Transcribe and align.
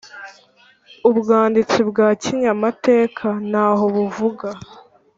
ubwanditsi 1.09 1.79
bwa 1.89 2.07
kinyamateka 2.21 3.27
ntaho 3.49 3.85
buvuga 3.95 4.49